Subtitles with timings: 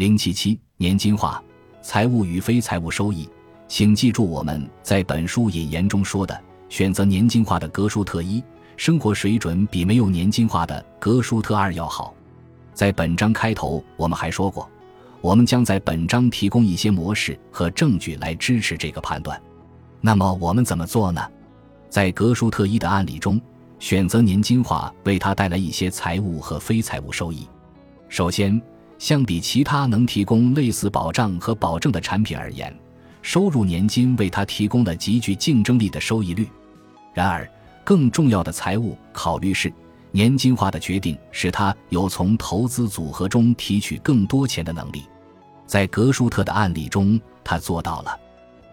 [0.00, 1.42] 零七七年金化，
[1.82, 3.28] 财务与非财务收益，
[3.68, 8.42] 请记住我们在本书引言中说的：选择年金化的格舒特一，
[8.78, 12.14] 生活水准比没有年金化的格舒特二要好。
[12.72, 14.66] 在本章开头，我们还说过，
[15.20, 19.38] 我们将在本章提供一些模式和证据来支持这个判断。
[20.00, 21.20] 那么我们怎么做呢？
[21.90, 23.38] 在格舒特一的案例中，
[23.78, 27.46] 选择年金化为他带来一些财务和非财务收益。
[28.08, 28.58] 首先。
[29.00, 32.72] 相比其他能提供类似保障和保证的产品而言，
[33.22, 36.46] 收入年金为他提供了极具竞争力的收益率。
[37.14, 37.50] 然而，
[37.82, 39.72] 更重要的财务考虑是，
[40.10, 45.04] 年金化的决定使他有从投资组合中提取更多钱的能力。
[45.66, 48.14] 在格舒特的案例中，他做到了。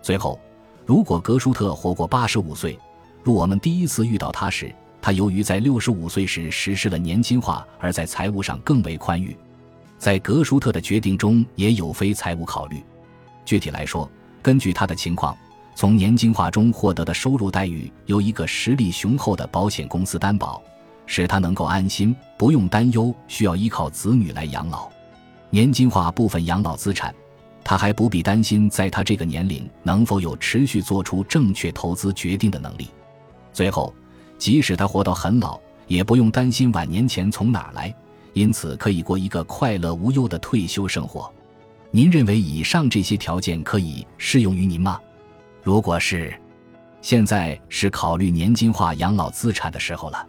[0.00, 0.40] 最后，
[0.86, 2.78] 如果格舒特活过八十五岁，
[3.22, 9.36] 如我们第一次遇到他时，他由于在六十五岁时实施了年金化，而在财务上更为宽裕。
[10.04, 12.84] 在格舒特的决定中也有非财务考虑。
[13.42, 14.06] 具体来说，
[14.42, 15.34] 根据他的情况，
[15.74, 20.62] 从年金化中获得的收入待遇由一个实力雄厚的保险公司担保，
[21.06, 24.90] 使他能够安心，不用担忧需要依靠子女来养老。
[25.48, 27.14] 年金化部分养老资产，
[27.64, 32.90] 他还不必担心在他这个年龄能否有持续做出正确投资决定的能力。
[33.54, 33.94] 最后，
[34.36, 37.94] 即使他活到很老，也不用担心晚年钱从哪儿来。
[38.34, 41.32] 因此，可以过一个快乐无忧的退休生活。
[41.90, 45.00] 您认为以上这些条件可以适用于您吗？
[45.62, 46.34] 如果是，
[47.00, 50.26] 现在是考虑年金化养老资产的时候了。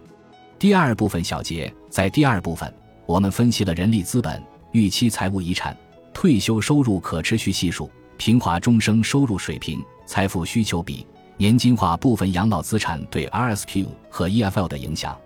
[0.59, 2.71] 第二部分小节，在第二部分，
[3.07, 5.75] 我们分析了人力资本、预期财务遗产、
[6.13, 11.05] 退休收入可持续系数、平滑终生收入水平、财富需求比、
[11.37, 15.17] 年金化部分养老资产对 RSQ 和 EFL 的影响。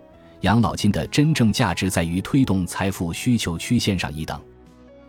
[0.42, 4.40] 养老金的真正价值在于推动财富需求曲线上一等。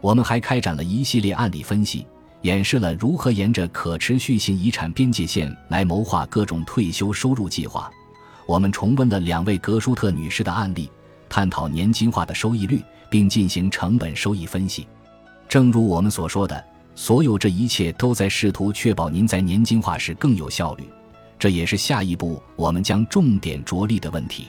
[0.01, 2.07] 我们还开展了一系列案例分析，
[2.43, 7.91] 演示了如何沿着可持续性遗产边界线来谋划各种退休收入计划。
[8.47, 10.91] 我们重温了两位格舒特女士的案例，
[11.29, 14.89] 探讨年金化的收益率，并进行成本收益分析。
[15.49, 16.65] 正如我们所说的，
[16.97, 20.85] 所有这一切都在试图确保您在年金化时更有效率。
[21.39, 24.49] 这也是下一步我们将重点着力的问题。